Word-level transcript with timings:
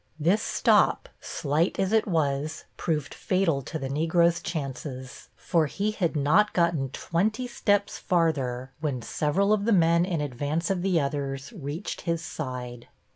This 0.19 0.41
stop, 0.41 1.09
slight 1.19 1.77
as 1.79 1.93
it 1.93 2.07
was, 2.07 2.63
proved 2.75 3.13
fatal 3.13 3.61
to 3.61 3.77
the 3.77 3.87
Negro's 3.87 4.41
chances, 4.41 5.29
for 5.37 5.67
he 5.67 5.91
had 5.91 6.15
not 6.15 6.53
gotten 6.53 6.89
twenty 6.89 7.45
steps 7.45 7.99
farther 7.99 8.71
when 8.79 9.03
several 9.03 9.53
of 9.53 9.65
the 9.65 9.71
men 9.71 10.03
in 10.03 10.19
advance 10.19 10.71
of 10.71 10.81
the 10.81 10.99
others 10.99 11.53
reached 11.55 12.01
his 12.01 12.23
side. 12.23 12.87